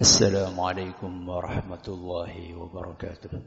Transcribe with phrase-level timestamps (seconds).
[0.00, 3.42] السلام عليكم ورحمة الله وبركاته.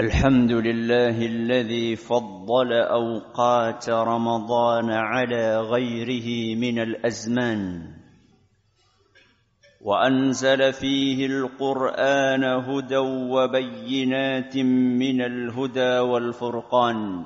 [0.00, 7.92] الحمد لله الذي فضل أوقات رمضان على غيره من الأزمان
[9.80, 13.02] وأنزل فيه القرآن هدى
[13.36, 17.24] وبينات من الهدى والفرقان.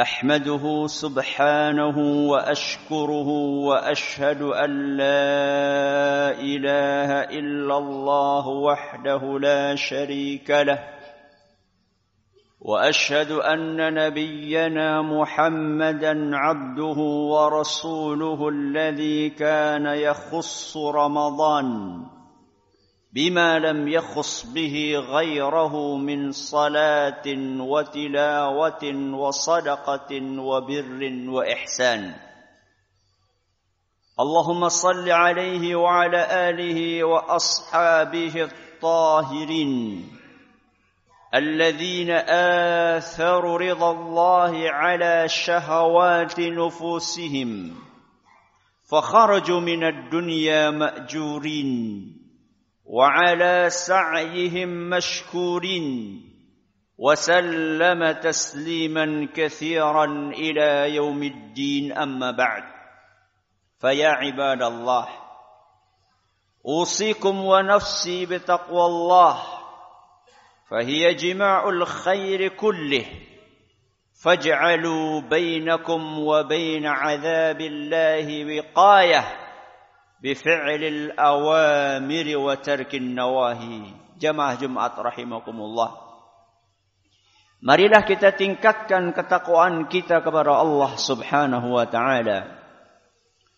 [0.00, 1.98] أحمده سبحانه
[2.30, 3.28] وأشكره
[3.68, 10.78] وأشهد أن لا إله إلا الله وحده لا شريك له
[12.60, 17.00] وأشهد أن نبينا محمدا عبده
[17.32, 21.66] ورسوله الذي كان يخص رمضان
[23.12, 27.22] بما لم يخص به غيره من صلاة
[27.60, 32.14] وتلاوة وصدقة وبر وإحسان.
[34.20, 40.08] اللهم صل عليه وعلى آله وأصحابه الطاهرين.
[41.34, 42.10] الذين
[42.96, 47.74] آثروا رضا الله على شهوات نفوسهم.
[48.90, 52.19] فخرجوا من الدنيا مأجورين.
[52.92, 55.86] وعلى سعيهم مشكورين
[56.98, 61.92] وسلم تسليما كثيرا إلى يوم الدين.
[61.92, 62.62] أما بعد
[63.80, 65.08] فيا عباد الله
[66.66, 69.42] أوصيكم ونفسي بتقوى الله
[70.70, 73.06] فهي جماع الخير كله.
[74.24, 79.49] فاجعلوا بينكم وبين عذاب الله وقاية.
[80.23, 86.05] بفعل الأوامر وترك النواهي jamaah Jumat rahimakumullah
[87.65, 92.61] Marilah kita tingkatkan ketakwaan kita kepada Allah Subhanahu wa taala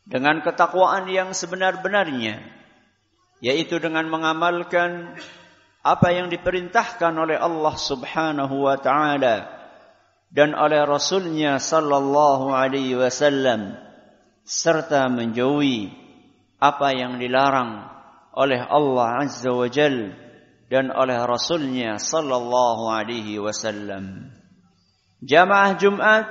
[0.08, 2.40] dengan ketakwaan yang sebenar-benarnya
[3.44, 5.20] yaitu dengan mengamalkan
[5.84, 9.46] apa yang diperintahkan oleh Allah Subhanahu wa taala
[10.32, 13.76] dan oleh Rasulnya sallallahu alaihi wasallam
[14.48, 16.01] serta menjauhi
[16.63, 17.91] apa yang dilarang
[18.39, 20.15] oleh Allah Azza wa Jal
[20.71, 24.31] dan oleh Rasulnya sallallahu alaihi wasallam.
[25.19, 26.25] Jamaah Jumat,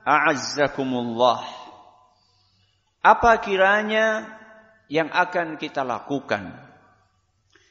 [0.00, 1.44] a'azzakumullah.
[3.04, 4.32] Apa kiranya
[4.88, 6.56] yang akan kita lakukan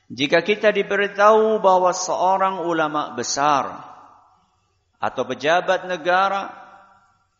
[0.07, 3.81] jika kita diberitahu bahwa seorang ulama besar
[5.01, 6.53] atau pejabat negara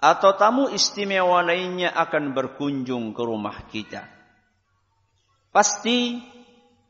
[0.02, 4.15] atau tamu istimewa lainnya akan berkunjung ke rumah kita?
[5.56, 6.20] Pasti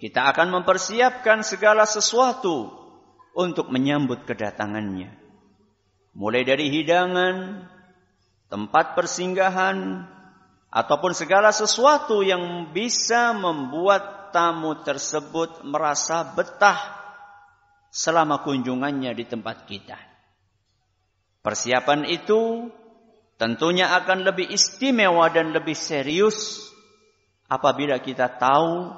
[0.02, 2.74] kita akan mempersiapkan segala sesuatu
[3.38, 5.14] untuk menyambut kedatangannya.
[6.18, 7.70] Mulai dari hidangan,
[8.50, 10.10] tempat persinggahan,
[10.74, 17.06] ataupun segala sesuatu yang bisa membuat tamu tersebut merasa betah
[17.94, 20.02] selama kunjungannya di tempat kita.
[21.46, 22.74] Persiapan itu
[23.38, 26.74] tentunya akan lebih istimewa dan lebih serius
[27.50, 28.90] apabila kita tahu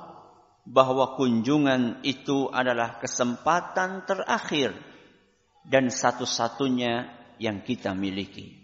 [0.67, 4.75] bahwa kunjungan itu adalah kesempatan terakhir
[5.63, 7.07] dan satu-satunya
[7.39, 8.55] yang kita miliki.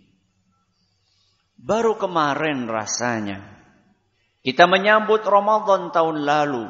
[1.56, 3.40] Baru kemarin rasanya
[4.44, 6.66] kita menyambut Ramadan tahun lalu.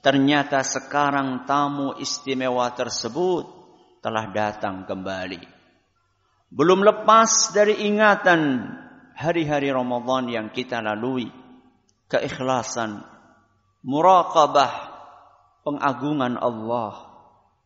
[0.00, 3.44] Ternyata sekarang tamu istimewa tersebut
[4.00, 5.44] telah datang kembali.
[6.50, 8.64] Belum lepas dari ingatan
[9.14, 11.39] hari-hari Ramadan yang kita lalui
[12.10, 13.06] keikhlasan,
[13.86, 14.72] muraqabah,
[15.62, 17.06] pengagungan Allah,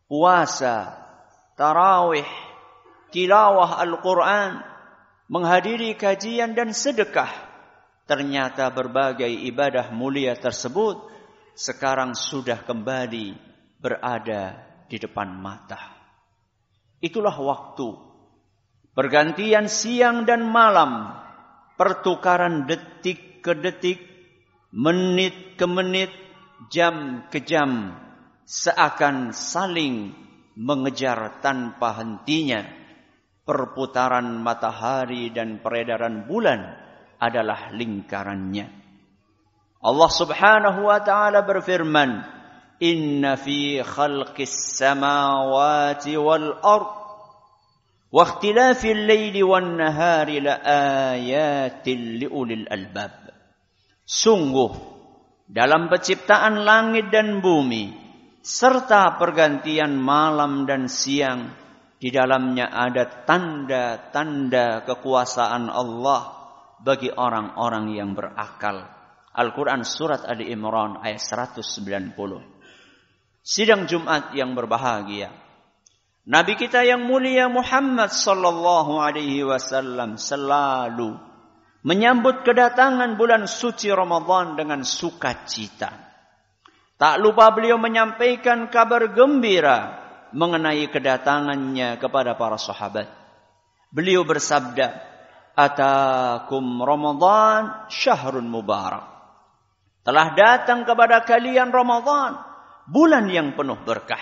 [0.07, 1.01] puasa,
[1.57, 2.29] tarawih,
[3.09, 4.61] tilawah Al-Quran,
[5.33, 7.33] menghadiri kajian dan sedekah.
[8.05, 11.09] Ternyata berbagai ibadah mulia tersebut
[11.57, 13.33] sekarang sudah kembali
[13.81, 14.61] berada
[14.93, 15.81] di depan mata.
[17.01, 17.89] Itulah waktu.
[18.93, 21.17] Pergantian siang dan malam.
[21.81, 24.14] Pertukaran detik ke detik
[24.75, 26.11] menit ke menit,
[26.67, 27.95] jam ke jam,
[28.43, 30.11] seakan saling
[30.59, 32.67] mengejar tanpa hentinya.
[33.45, 36.65] Perputaran matahari dan peredaran bulan
[37.21, 38.67] adalah lingkarannya.
[39.85, 42.25] Allah Subhanahu wa taala berfirman,
[42.81, 46.89] "Inna fi khalqis samawati wal ard
[48.09, 50.57] wa ikhtilafil laili wan nahari la
[51.13, 53.24] ayatin liulil albab."
[54.05, 54.73] Sungguh
[55.49, 57.93] dalam penciptaan langit dan bumi
[58.45, 61.57] serta pergantian malam dan siang
[61.97, 66.37] di dalamnya ada tanda-tanda kekuasaan Allah
[66.85, 68.85] bagi orang-orang yang berakal.
[69.35, 71.65] Al-Quran Surat Ali Imran ayat 190.
[73.41, 75.33] Sidang Jumat yang berbahagia.
[76.29, 81.34] Nabi kita yang mulia Muhammad sallallahu alaihi wasallam selalu
[81.85, 85.93] menyambut kedatangan bulan suci Ramadan dengan sukacita.
[86.97, 90.01] Tak lupa beliau menyampaikan kabar gembira
[90.33, 93.07] mengenai kedatangannya kepada para sahabat.
[93.93, 94.97] Beliau bersabda,
[95.55, 99.05] "Atakum Ramadan syahrun mubarak."
[100.05, 102.41] Telah datang kepada kalian Ramadan,
[102.89, 104.21] bulan yang penuh berkah.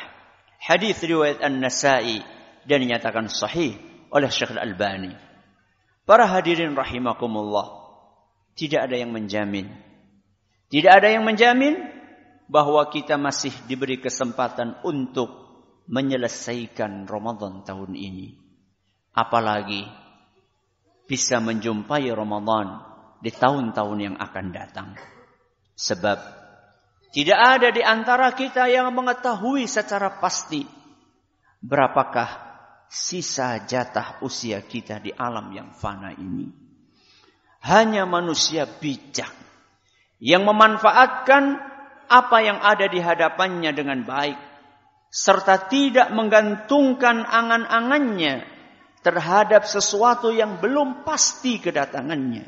[0.63, 2.23] Hadis riwayat An-Nasa'i
[2.67, 3.75] dan dinyatakan sahih
[4.15, 5.32] oleh Syekh Al-Albani.
[6.03, 7.83] Para hadirin rahimakumullah,
[8.59, 9.71] tidak ada yang menjamin.
[10.67, 11.79] Tidak ada yang menjamin
[12.51, 15.31] bahwa kita masih diberi kesempatan untuk
[15.87, 18.35] menyelesaikan Ramadan tahun ini.
[19.13, 19.85] Apalagi
[21.07, 22.81] bisa menjumpai Ramadan
[23.21, 24.89] di tahun-tahun yang akan datang.
[25.77, 26.19] Sebab
[27.13, 30.65] tidak ada di antara kita yang mengetahui secara pasti
[31.61, 32.52] berapakah
[32.93, 36.53] sisa jatah usia kita di alam yang fana ini.
[37.65, 39.33] Hanya manusia bijak
[40.21, 41.57] yang memanfaatkan
[42.13, 44.37] apa yang ada di hadapannya dengan baik
[45.09, 48.45] serta tidak menggantungkan angan-angannya
[49.01, 52.45] terhadap sesuatu yang belum pasti kedatangannya.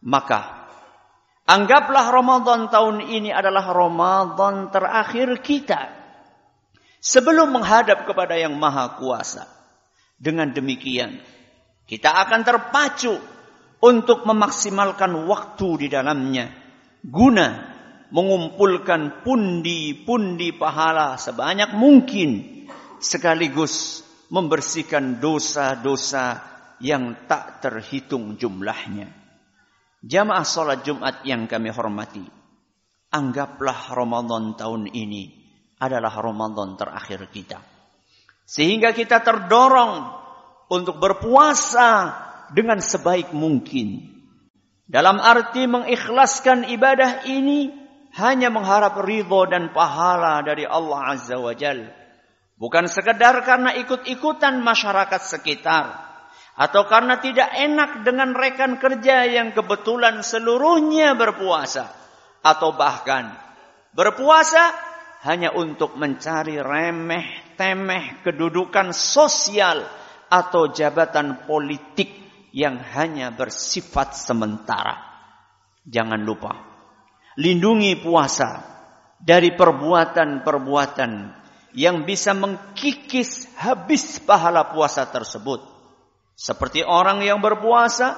[0.00, 0.60] Maka
[1.50, 5.99] Anggaplah Ramadan tahun ini adalah Ramadan terakhir kita.
[7.00, 9.48] Sebelum menghadap kepada yang maha kuasa.
[10.20, 11.16] Dengan demikian,
[11.88, 13.16] kita akan terpacu
[13.80, 16.52] untuk memaksimalkan waktu di dalamnya.
[17.00, 17.72] Guna
[18.12, 22.60] mengumpulkan pundi-pundi pahala sebanyak mungkin.
[23.00, 26.44] Sekaligus membersihkan dosa-dosa
[26.84, 29.08] yang tak terhitung jumlahnya.
[30.04, 32.28] Jamaah salat Jumat yang kami hormati.
[33.08, 35.39] Anggaplah Ramadan tahun ini
[35.80, 37.58] adalah Ramadan terakhir kita.
[38.44, 40.12] Sehingga kita terdorong
[40.68, 42.12] untuk berpuasa
[42.52, 44.12] dengan sebaik mungkin.
[44.90, 47.72] Dalam arti mengikhlaskan ibadah ini
[48.18, 51.88] hanya mengharap ridho dan pahala dari Allah Azza wa Jal.
[52.58, 56.10] Bukan sekedar karena ikut-ikutan masyarakat sekitar
[56.60, 61.88] atau karena tidak enak dengan rekan kerja yang kebetulan seluruhnya berpuasa
[62.44, 63.32] atau bahkan
[63.96, 64.89] berpuasa
[65.20, 69.84] hanya untuk mencari remeh temeh kedudukan sosial
[70.32, 72.08] atau jabatan politik
[72.56, 74.96] yang hanya bersifat sementara.
[75.84, 76.70] Jangan lupa
[77.36, 78.64] lindungi puasa
[79.20, 81.12] dari perbuatan-perbuatan
[81.76, 85.62] yang bisa mengkikis habis pahala puasa tersebut
[86.34, 88.16] seperti orang yang berpuasa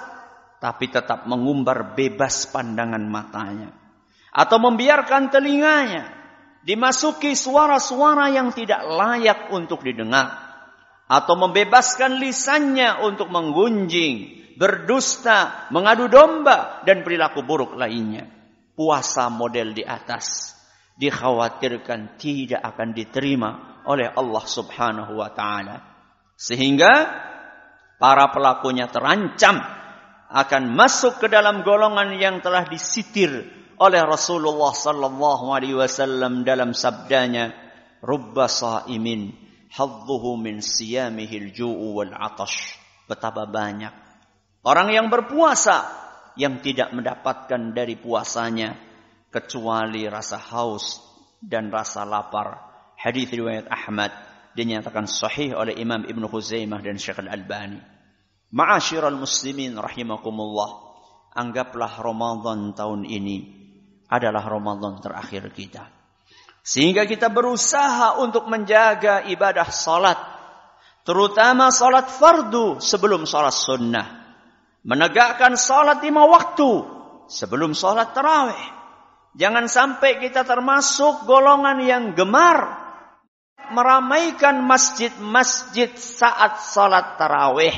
[0.62, 3.74] tapi tetap mengumbar bebas pandangan matanya.
[4.32, 6.21] Atau membiarkan telinganya
[6.62, 10.50] dimasuki suara-suara yang tidak layak untuk didengar.
[11.10, 18.30] Atau membebaskan lisannya untuk menggunjing, berdusta, mengadu domba, dan perilaku buruk lainnya.
[18.72, 20.56] Puasa model di atas
[20.96, 23.50] dikhawatirkan tidak akan diterima
[23.84, 25.76] oleh Allah Subhanahu wa taala.
[26.38, 26.92] Sehingga
[28.00, 29.60] para pelakunya terancam
[30.32, 37.50] akan masuk ke dalam golongan yang telah disitir oleh Rasulullah sallallahu alaihi wasallam dalam sabdanya
[37.98, 39.34] rubba saimin
[39.74, 42.78] hadduhu min siyamihi al-ju'u wal 'atash
[43.10, 43.90] betapa banyak
[44.62, 45.82] orang yang berpuasa
[46.38, 48.78] yang tidak mendapatkan dari puasanya
[49.34, 51.02] kecuali rasa haus
[51.42, 52.62] dan rasa lapar
[52.94, 54.14] hadis riwayat Ahmad
[54.54, 57.80] dinyatakan sahih oleh Imam Ibn Khuzaimah dan Syekh Al-Albani.
[58.52, 60.92] Ma'asyiral muslimin rahimakumullah.
[61.32, 63.61] Anggaplah Ramadan tahun ini
[64.12, 65.88] adalah Ramadan terakhir kita.
[66.60, 70.20] Sehingga kita berusaha untuk menjaga ibadah salat.
[71.02, 74.06] Terutama salat fardu sebelum salat sunnah.
[74.84, 76.70] Menegakkan salat lima waktu
[77.26, 78.84] sebelum salat tarawih.
[79.32, 82.82] Jangan sampai kita termasuk golongan yang gemar
[83.72, 87.72] meramaikan masjid-masjid saat salat tarawih,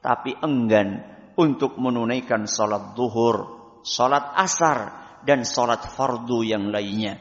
[0.00, 1.04] tapi enggan
[1.36, 3.36] untuk menunaikan salat duhur,
[3.84, 7.18] salat asar, dan salat fardu yang lainnya.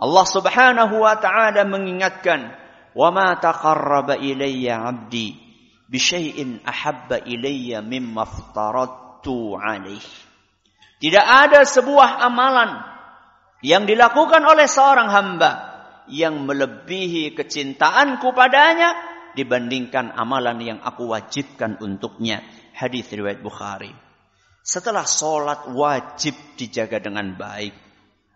[0.00, 2.56] Allah Subhanahu wa taala mengingatkan,
[2.96, 5.36] "Wa ma taqarraba ilayya 'abdi
[5.84, 10.02] bi syai'in ahabba ilayya mimma aftaradtu 'alaih."
[11.00, 12.80] Tidak ada sebuah amalan
[13.60, 15.52] yang dilakukan oleh seorang hamba
[16.08, 18.96] yang melebihi kecintaanku padanya
[19.36, 22.42] dibandingkan amalan yang aku wajibkan untuknya.
[22.74, 24.09] Hadis riwayat Bukhari.
[24.60, 27.72] Setelah sholat wajib dijaga dengan baik.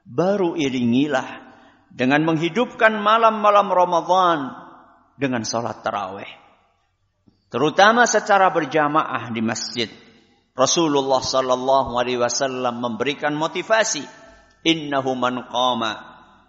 [0.04, 1.44] Baru iringilah
[1.92, 4.38] dengan menghidupkan malam-malam Ramadan
[5.14, 6.28] dengan sholat tarawih.
[7.52, 9.86] Terutama secara berjamaah di masjid.
[10.58, 14.02] Rasulullah sallallahu alaihi wasallam memberikan motivasi.
[14.64, 15.92] Innahu man qama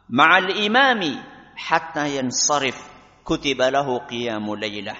[0.09, 1.13] ma'al imami
[1.57, 2.79] hatta yansarif
[3.21, 4.97] kutiba lahu qiyamul lailah.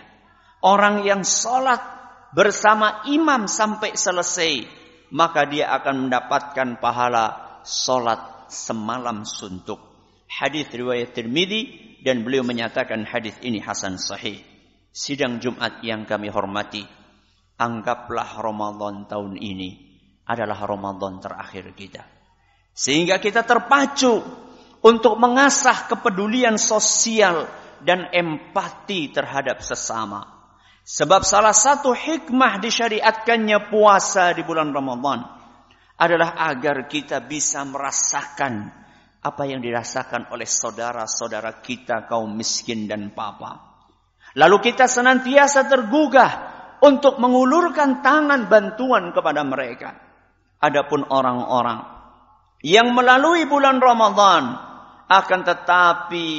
[0.65, 1.94] Orang yang salat
[2.35, 4.67] bersama imam sampai selesai,
[5.15, 9.79] maka dia akan mendapatkan pahala salat semalam suntuk.
[10.27, 14.43] Hadis riwayat Tirmidzi dan beliau menyatakan hadis ini hasan sahih
[14.95, 16.87] sidang Jumat yang kami hormati,
[17.59, 22.03] anggaplah Ramadan tahun ini adalah Ramadan terakhir kita.
[22.71, 24.23] Sehingga kita terpacu
[24.79, 27.47] untuk mengasah kepedulian sosial
[27.83, 30.34] dan empati terhadap sesama.
[30.85, 35.25] Sebab salah satu hikmah disyariatkannya puasa di bulan Ramadan
[35.97, 38.69] adalah agar kita bisa merasakan
[39.25, 43.81] apa yang dirasakan oleh saudara-saudara kita kaum miskin dan papa.
[44.37, 46.31] Lalu kita senantiasa tergugah
[46.85, 49.89] untuk mengulurkan tangan bantuan kepada mereka.
[50.61, 51.81] Adapun orang-orang
[52.61, 54.53] yang melalui bulan Ramadan
[55.09, 56.29] akan tetapi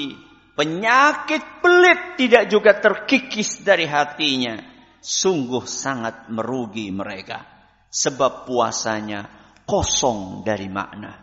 [0.56, 4.58] penyakit pelit tidak juga terkikis dari hatinya.
[4.98, 7.44] Sungguh sangat merugi mereka.
[7.86, 9.28] Sebab puasanya
[9.62, 11.14] kosong dari makna.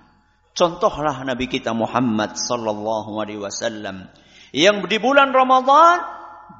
[0.53, 4.05] Contohlah Nabi kita Muhammad sallallahu alaihi wasallam
[4.53, 5.97] yang di bulan Ramadan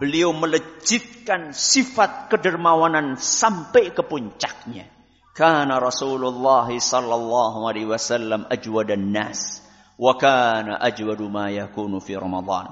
[0.02, 4.90] beliau melejitkan sifat kedermawanan sampai ke puncaknya.
[5.34, 9.63] Karena Rasulullah sallallahu alaihi wasallam ajwadan nas
[10.00, 12.70] wa kana ajwadu ma yakunu fi Ramadan.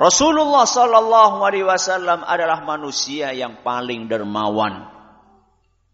[0.00, 4.88] Rasulullah sallallahu alaihi wasallam adalah manusia yang paling dermawan.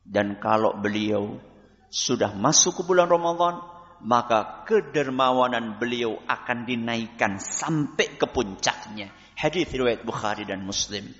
[0.06, 1.42] Dan kalau beliau
[1.90, 3.58] sudah masuk ke bulan Ramadan,
[4.06, 11.12] maka kedermawanan beliau akan dinaikkan sampai ke puncaknya Hadis riwayat Bukhari dan Muslim.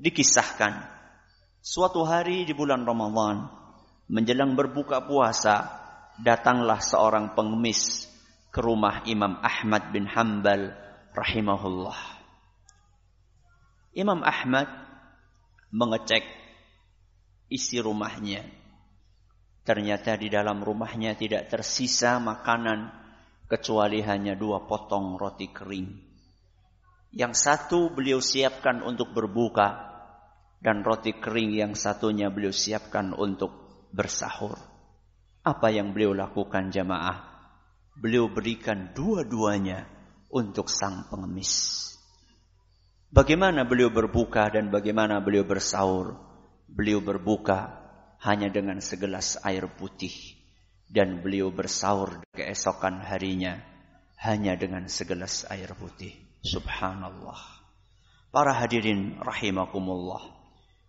[0.00, 0.72] Dikisahkan
[1.60, 3.44] suatu hari di bulan Ramadan
[4.08, 5.68] menjelang berbuka puasa
[6.16, 8.08] datanglah seorang pengemis
[8.52, 10.76] ke rumah Imam Ahmad bin Hambal
[11.16, 12.20] rahimahullah.
[13.96, 14.68] Imam Ahmad
[15.72, 16.24] mengecek
[17.48, 18.44] isi rumahnya.
[19.64, 22.92] Ternyata di dalam rumahnya tidak tersisa makanan
[23.48, 26.12] kecuali hanya dua potong roti kering.
[27.12, 29.92] Yang satu beliau siapkan untuk berbuka
[30.60, 33.52] dan roti kering yang satunya beliau siapkan untuk
[33.92, 34.60] bersahur.
[35.40, 37.31] Apa yang beliau lakukan jamaah?
[37.96, 39.84] Beliau berikan dua-duanya
[40.32, 41.80] untuk sang pengemis.
[43.12, 46.16] Bagaimana beliau berbuka dan bagaimana beliau bersahur?
[46.64, 47.84] Beliau berbuka
[48.24, 50.40] hanya dengan segelas air putih
[50.88, 53.60] dan beliau bersahur keesokan harinya
[54.16, 56.16] hanya dengan segelas air putih.
[56.40, 57.36] Subhanallah.
[58.32, 60.40] Para hadirin rahimakumullah.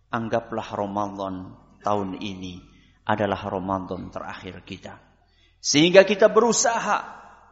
[0.08, 1.52] Anggaplah Ramadan
[1.84, 2.64] tahun ini
[3.04, 4.96] adalah Ramadan terakhir kita.
[5.64, 7.00] Sehingga kita berusaha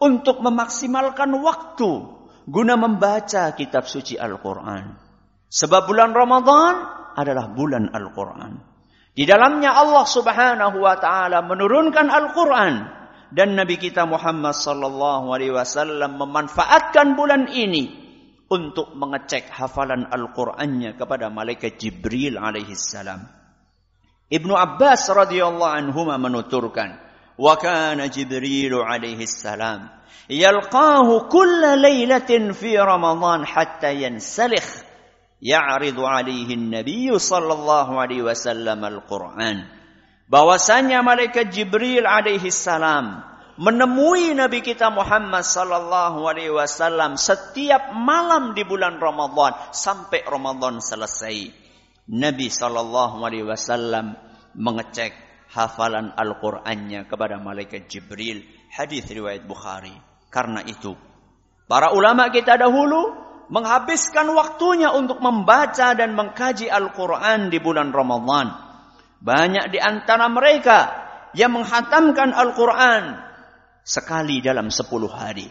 [0.04, 1.90] untuk memaksimalkan waktu
[2.44, 5.00] guna membaca kitab suci Al-Quran.
[5.48, 6.74] Sebab bulan Ramadan
[7.16, 8.60] adalah bulan Al-Quran.
[9.16, 12.74] Di dalamnya Allah subhanahu wa ta'ala menurunkan Al-Quran
[13.32, 17.92] dan Nabi kita Muhammad sallallahu alaihi wasallam memanfaatkan bulan ini
[18.52, 23.24] untuk mengecek hafalan Al-Qur'annya kepada malaikat Jibril alaihi salam.
[24.32, 26.96] Ibnu Abbas radhiyallahu anhu menuturkan,
[27.38, 29.88] "Wa kana Jibril alaihi salam
[30.28, 34.88] yalqahu kulla lailatin fi Ramadan hatta yansalikh."
[35.42, 39.66] Ya'ridu alaihi an-nabiy sallallahu alaihi wasallam al-Qur'an
[40.30, 43.26] bahwasanya malaikat Jibril alaihi salam
[43.58, 51.52] menemui Nabi kita Muhammad sallallahu alaihi wasallam setiap malam di bulan Ramadan sampai Ramadan selesai.
[52.06, 54.14] Nabi sallallahu alaihi wasallam
[54.54, 55.10] mengecek
[55.52, 58.40] hafalan Al-Qur'annya kepada malaikat Jibril.
[58.72, 59.92] Hadis riwayat Bukhari.
[60.32, 60.96] Karena itu,
[61.68, 63.12] para ulama kita dahulu
[63.52, 68.48] menghabiskan waktunya untuk membaca dan mengkaji Al-Qur'an di bulan Ramadan.
[69.22, 70.80] Banyak di antara mereka
[71.36, 73.20] yang menghatamkan Al-Quran
[73.84, 75.46] sekali dalam sepuluh hari.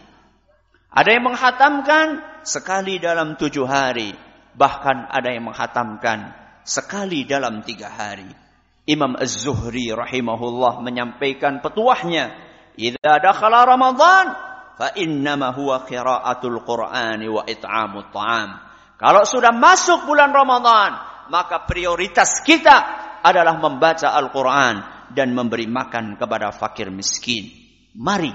[0.92, 2.06] Ada yang menghatamkan
[2.44, 4.12] sekali dalam tujuh hari.
[4.52, 6.36] Bahkan ada yang menghatamkan
[6.68, 8.41] sekali dalam tiga hari.
[8.82, 12.34] Imam Az-Zuhri rahimahullah menyampaikan petuahnya.
[12.74, 14.26] Idza dakhala Ramadan
[14.74, 18.50] fa innama huwa qiraatul Qur'ani wa it'amut ta'am.
[18.98, 20.98] Kalau sudah masuk bulan Ramadan,
[21.30, 22.76] maka prioritas kita
[23.22, 24.74] adalah membaca Al-Quran
[25.14, 27.50] dan memberi makan kepada fakir miskin.
[27.94, 28.34] Mari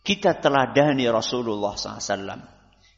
[0.00, 2.40] kita teladani Rasulullah SAW.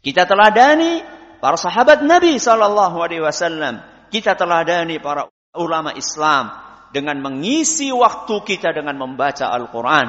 [0.03, 1.03] Kita teladani
[1.43, 4.09] para sahabat Nabi SAW.
[4.13, 6.49] Kita teladani para ulama Islam
[6.93, 10.07] dengan mengisi waktu kita dengan membaca Al-Quran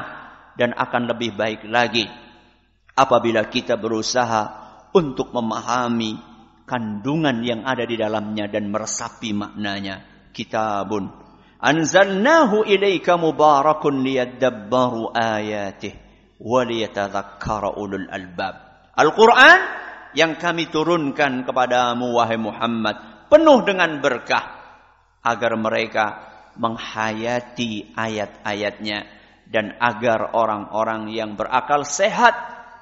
[0.55, 2.07] dan akan lebih baik lagi
[2.95, 4.63] apabila kita berusaha
[4.95, 6.15] untuk memahami
[6.63, 10.11] kandungan yang ada di dalamnya dan meresapi maknanya.
[10.33, 11.11] Kitabun
[11.61, 15.93] anzalnahu ilaika mubarakun liyadabbaru ayatih
[16.39, 16.63] wa
[17.75, 18.55] ulul albab.
[18.95, 19.59] Al-Quran
[20.13, 24.52] yang kami turunkan kepadamu wahai Muhammad penuh dengan berkah
[25.22, 26.06] agar mereka
[26.58, 29.06] menghayati ayat-ayatnya
[29.48, 32.34] dan agar orang-orang yang berakal sehat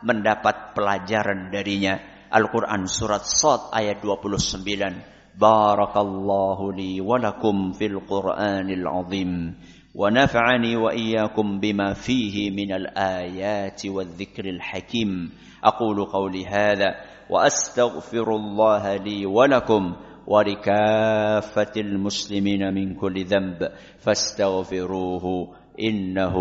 [0.02, 1.99] mendapat pelajaran darinya.
[2.26, 5.38] Al-Quran surat Sad ayat 29.
[5.38, 9.55] Barakallahu li walakum fil Qur'anil azim.
[9.97, 15.33] ونفعني وإياكم بما فيه من الآيات والذكر الحكيم
[15.64, 16.95] أقول قولي هذا
[17.31, 19.97] وأستغفر الله لي ولكم
[20.32, 26.36] ولكافة المسلمين من كل ذنب فاستغفروه إنه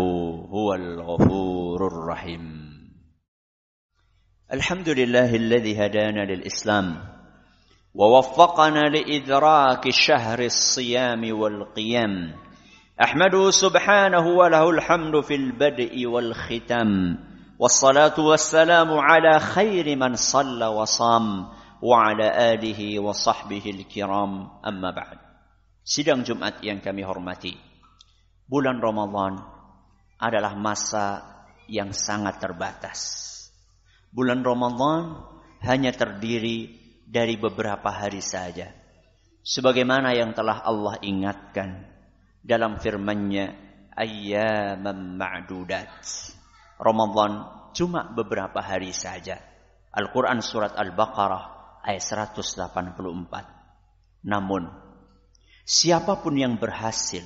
[0.53, 2.71] هو الغفور الرحيم.
[4.53, 6.95] الحمد لله الذي هدانا للإسلام
[7.93, 12.33] ووفقنا لإدراك شهر الصيام والقيام.
[13.03, 17.17] أحمده سبحانه وله الحمد في البدء والختام
[17.59, 21.47] والصلاة والسلام على خير من صلى وصام
[21.82, 24.32] وعلى آله وصحبه الكرام
[24.66, 25.18] أما بعد
[25.86, 27.54] Sidang Jumat yang kami hormati
[28.50, 29.38] Bulan Ramadan
[30.18, 31.22] adalah masa
[31.70, 33.00] yang sangat terbatas
[34.10, 35.20] Bulan Ramadan
[35.62, 36.72] hanya terdiri
[37.06, 38.72] dari beberapa hari saja.
[39.46, 41.86] Sebagaimana yang telah Allah ingatkan
[42.42, 43.54] dalam firman-Nya,
[43.94, 46.02] ayyaman ma'dudat.
[46.82, 49.38] Ramadan cuma beberapa hari saja.
[49.94, 51.49] Al-Quran Surat Al-Baqarah
[51.81, 54.25] ayat 184.
[54.25, 54.63] Namun,
[55.65, 57.25] siapa pun yang berhasil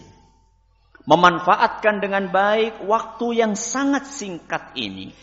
[1.05, 5.13] memanfaatkan dengan baik waktu yang sangat singkat ini,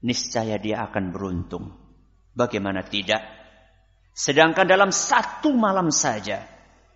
[0.00, 1.76] niscaya dia akan beruntung.
[2.32, 3.20] Bagaimana tidak?
[4.16, 6.46] Sedangkan dalam satu malam saja,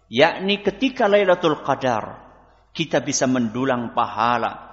[0.08, 2.24] yakni ketika Lailatul Qadar,
[2.74, 4.72] kita bisa mendulang pahala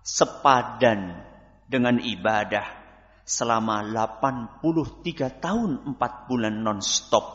[0.00, 1.20] sepadan
[1.68, 2.81] dengan ibadah
[3.22, 7.26] selama 83 tahun 4 bulan non-stop,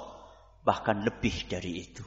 [0.63, 2.05] bahkan lebih dari itu.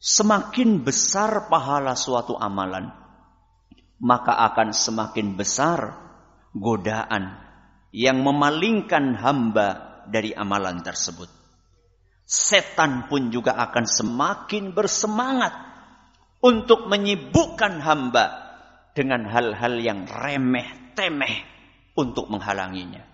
[0.00, 2.88] Semakin besar pahala suatu amalan,
[4.00, 5.92] maka akan semakin besar
[6.56, 7.36] godaan
[7.92, 11.28] yang memalingkan hamba dari amalan tersebut.
[12.24, 15.52] Setan pun juga akan semakin bersemangat
[16.40, 18.24] untuk menyibukkan hamba
[18.94, 21.49] dengan hal-hal yang remeh temeh
[22.00, 23.04] untuk menghalanginya.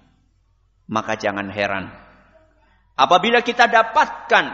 [0.87, 1.91] Maka jangan heran
[2.95, 4.47] apabila kita dapatkan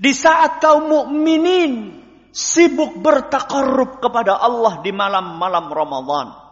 [0.00, 2.00] di saat kaum mukminin
[2.32, 6.46] sibuk bertakarrub kepada Allah di malam-malam Ramadan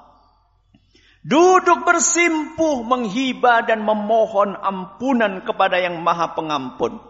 [1.24, 7.00] Duduk bersimpuh menghibah dan memohon ampunan kepada yang maha pengampun.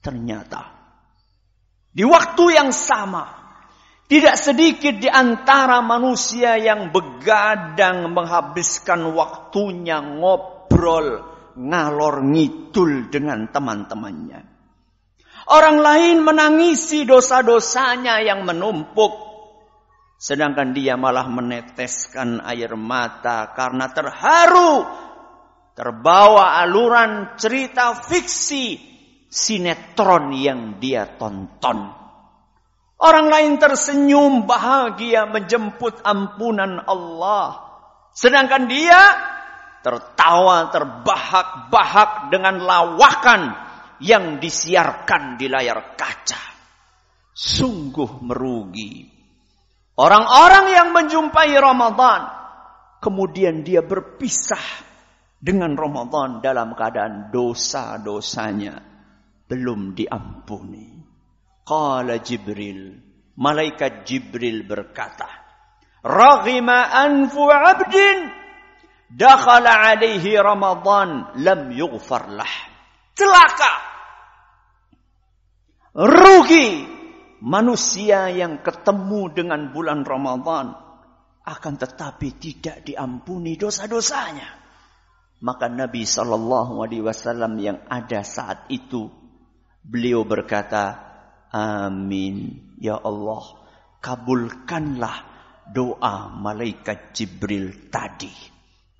[0.00, 0.72] Ternyata
[1.92, 3.45] di waktu yang sama
[4.06, 11.26] tidak sedikit di antara manusia yang begadang menghabiskan waktunya ngobrol
[11.58, 14.40] ngalor ngidul dengan teman-temannya.
[15.46, 19.26] Orang lain menangisi dosa-dosanya yang menumpuk
[20.16, 25.04] Sedangkan dia malah meneteskan air mata karena terharu.
[25.76, 28.80] Terbawa aluran cerita fiksi
[29.28, 32.05] sinetron yang dia tonton.
[32.96, 37.60] Orang lain tersenyum bahagia menjemput ampunan Allah.
[38.16, 39.00] Sedangkan dia
[39.84, 43.52] tertawa terbahak-bahak dengan lawakan
[44.00, 46.40] yang disiarkan di layar kaca.
[47.36, 49.16] Sungguh merugi
[49.96, 52.28] Orang-orang yang menjumpai Ramadan,
[53.00, 54.60] kemudian dia berpisah
[55.40, 58.76] dengan Ramadan dalam keadaan dosa-dosanya
[59.48, 61.05] belum diampuni.
[61.66, 62.94] Qala Jibril,
[63.34, 65.26] malaikat Jibril berkata,
[66.06, 68.30] Raghima anfu abdin
[69.10, 72.54] dakhala alaihi Ramadan lam yughfar lah.
[73.18, 73.74] Celaka.
[75.96, 76.86] Rugi
[77.42, 80.70] manusia yang ketemu dengan bulan Ramadan
[81.42, 84.62] akan tetapi tidak diampuni dosa-dosanya.
[85.42, 89.08] Maka Nabi Shallallahu Alaihi Wasallam yang ada saat itu
[89.82, 91.15] beliau berkata,
[91.52, 92.36] Amin
[92.78, 93.66] ya Allah.
[94.06, 95.16] kabulkanlah
[95.74, 98.30] doa malaikat Jibril tadi.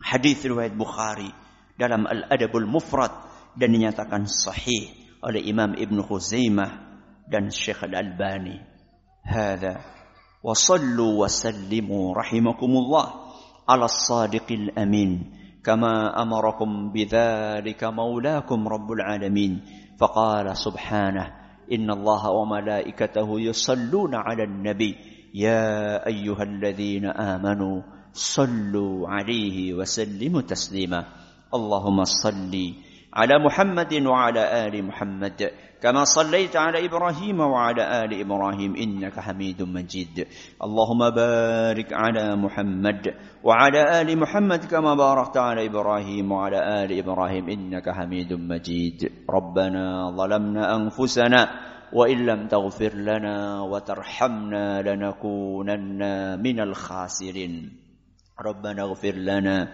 [0.02, 1.30] Hadis riwayat Bukhari
[1.78, 3.14] dalam Al-Adabul Mufrad
[3.54, 4.90] dan dinyatakan sahih
[5.22, 6.70] oleh Imam Ibn Khuzaimah
[7.30, 8.58] dan Syekh Al-Albani.
[9.22, 9.82] Hada
[10.42, 13.06] wa sallu wa sallimu rahimakumullah
[13.66, 19.66] ala as-sadiqil amin kama amarakum bidzalika maulakum rabbul alamin
[19.98, 24.96] faqala subhanahu إن الله وملائكته يصلون على النبي.
[25.34, 31.04] يا أيها الذين آمنوا صلوا عليه وسلموا تسليما.
[31.54, 32.54] اللهم صل
[33.16, 35.50] على محمد وعلى آل محمد
[35.80, 40.26] كما صليت على إبراهيم وعلى آل إبراهيم إنك حميد مجيد.
[40.60, 47.88] اللهم بارك على محمد وعلى آل محمد كما باركت على إبراهيم وعلى آل إبراهيم إنك
[47.88, 49.00] حميد مجيد.
[49.30, 51.48] ربنا ظلمنا أنفسنا
[51.92, 56.02] وإن لم تغفر لنا وترحمنا لنكونن
[56.42, 57.85] من الخاسرين.
[58.40, 59.68] ربنا اغفر لنا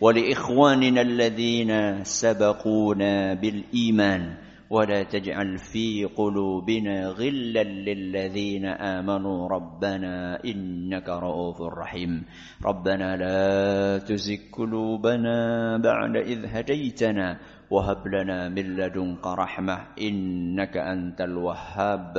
[0.00, 4.34] ولإخواننا الذين سبقونا بالإيمان
[4.70, 12.24] ولا تجعل في قلوبنا غلا للذين آمنوا ربنا إنك رؤوف رحيم.
[12.64, 15.36] ربنا لا تزغ قلوبنا
[15.78, 17.38] بعد إذ هديتنا
[17.70, 22.14] وهب لنا من لدنك رحمة إنك أنت الوهاب.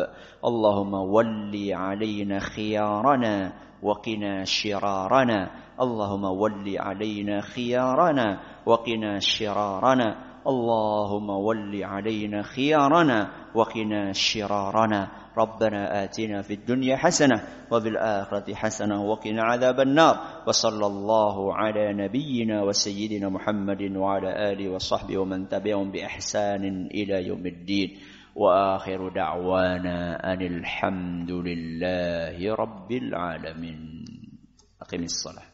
[0.45, 5.51] اللهم ول علينا خيارنا وقنا شرارنا.
[5.81, 8.39] اللهم ول علينا خيارنا.
[8.65, 10.15] وقنا شرارنا.
[10.47, 13.31] اللهم ول علينا خيارنا.
[13.55, 15.07] وقنا شرارنا.
[15.37, 20.15] ربنا آتنا في الدنيا حسنة وفي الآخرة حسنة وقنا عذاب النار.
[20.47, 28.16] وصلى الله على نبينا وسيدنا محمد وعلى آله وصحبه ومن تبعهم بإحسان إلى يوم الدين.
[28.37, 34.05] وآخر دعوانا أن الحمد لله رب العالمين.
[34.81, 35.46] أقم الصلاة.